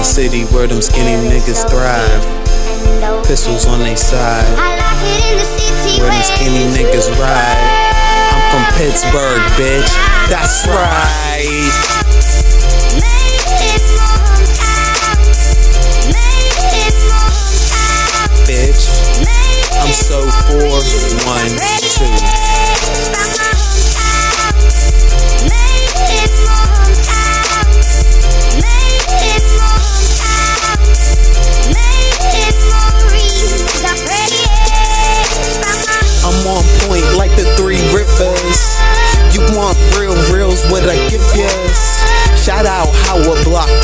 [0.00, 2.24] the city where them skinny niggas thrive.
[3.26, 4.48] Pistols on they side.
[6.00, 7.60] Where them skinny niggas ride.
[8.32, 9.92] I'm from Pittsburgh, bitch.
[10.30, 11.89] That's right.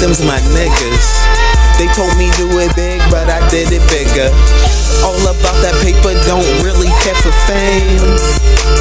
[0.06, 1.08] Them's my niggas.
[1.82, 4.30] They told me do it big, but I did it bigger.
[5.02, 7.98] All about that paper, don't really care for fame.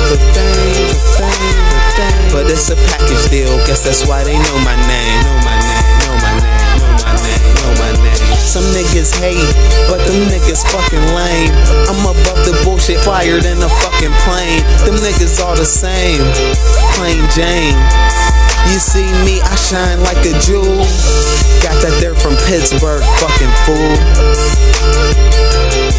[0.06, 2.30] For fame, for fame, for fame.
[2.30, 5.20] But it's a package deal, guess that's why they know my name.
[5.26, 8.22] Know my name, know my name, know my name, know my name.
[8.46, 9.50] Some niggas hate,
[9.90, 11.54] but them niggas fucking lame.
[11.90, 14.62] I'm above the bullshit, flyer than a fucking plane.
[14.86, 16.22] Them niggas all the same,
[16.94, 17.82] plain Jane.
[18.72, 20.82] You see me, I shine like a jewel.
[22.56, 23.76] Pittsburgh, fucking fool.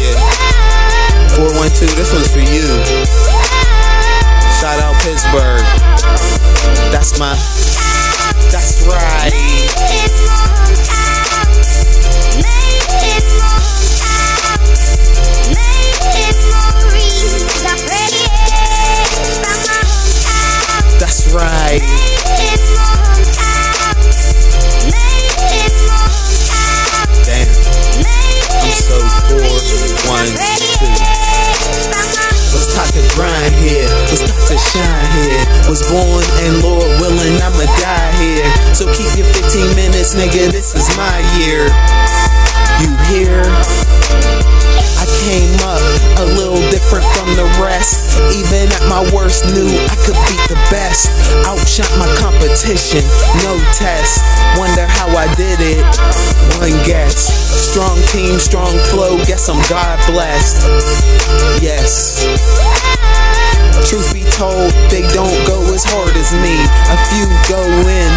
[0.01, 0.17] Yeah.
[1.37, 2.65] 412, this one's for you.
[4.57, 5.61] Shout out Pittsburgh.
[6.91, 7.35] That's my,
[8.49, 9.29] that's right.
[20.97, 22.16] That's right.
[32.97, 33.85] A grind here.
[34.09, 35.45] Let's talk to shine here.
[35.69, 38.49] Was born and Lord willing, I'ma die here.
[38.73, 40.49] So keep your 15 minutes, nigga.
[40.49, 41.69] This is my year.
[42.81, 43.45] You hear?
[44.97, 45.83] I came up
[46.21, 48.17] a little different from the rest.
[48.33, 48.66] Even
[48.97, 51.13] my worst, knew I could beat the best.
[51.45, 53.05] Outshot my competition,
[53.45, 54.25] no test.
[54.57, 55.85] Wonder how I did it.
[56.57, 57.29] One guess.
[57.69, 59.17] Strong team, strong flow.
[59.29, 60.65] Guess I'm God blessed.
[61.61, 62.25] Yes.
[63.85, 66.57] Truth be told, they don't go as hard as me.
[66.89, 68.09] A few go in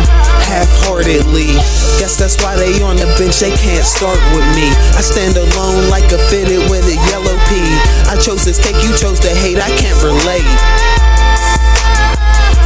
[0.48, 1.60] half-heartedly.
[2.00, 4.72] Guess that's why they on the bench, they can't start with me.
[4.96, 9.18] I stand alone like a fitted with a yellow I chose to take, you chose
[9.20, 10.46] to hate, I can't relate.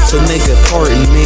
[0.06, 1.24] So nigga, pardon me.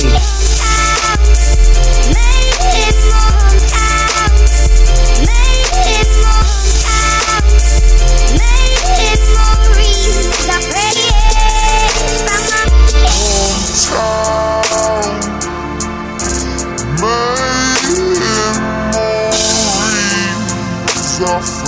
[21.18, 21.67] Fresh